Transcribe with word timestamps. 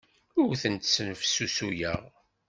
Ur 0.41 0.53
tent-snefsusuyeɣ. 0.61 2.01